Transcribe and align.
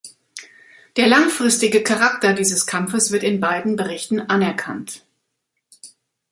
Der 0.97 1.05
langfristige 1.05 1.83
Charakter 1.83 2.33
diese 2.33 2.65
Kampfes 2.65 3.11
wird 3.11 3.21
in 3.21 3.39
beiden 3.39 3.75
Berichten 3.75 4.19
anerkannt. 4.19 5.05